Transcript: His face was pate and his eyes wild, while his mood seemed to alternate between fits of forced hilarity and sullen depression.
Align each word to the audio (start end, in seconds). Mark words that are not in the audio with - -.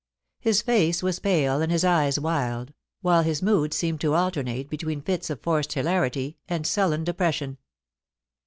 His 0.39 0.63
face 0.63 1.03
was 1.03 1.19
pate 1.19 1.45
and 1.61 1.71
his 1.71 1.85
eyes 1.85 2.19
wild, 2.19 2.73
while 3.03 3.21
his 3.21 3.43
mood 3.43 3.71
seemed 3.71 4.01
to 4.01 4.15
alternate 4.15 4.67
between 4.67 5.03
fits 5.03 5.29
of 5.29 5.41
forced 5.43 5.73
hilarity 5.73 6.39
and 6.49 6.65
sullen 6.65 7.03
depression. 7.03 7.59